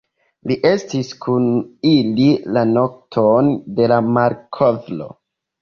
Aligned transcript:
Li 0.51 0.55
estis 0.69 1.11
kun 1.25 1.45
ili 1.91 2.27
la 2.57 2.65
nokton 2.71 3.53
de 3.81 3.91
la 3.93 4.03
malkovro. 4.17 5.13